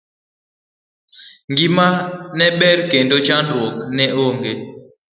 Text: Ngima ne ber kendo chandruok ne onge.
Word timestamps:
Ngima 1.51 1.87
ne 2.37 2.47
ber 2.59 2.79
kendo 2.91 3.17
chandruok 3.27 3.75
ne 3.95 4.05
onge. 4.25 4.53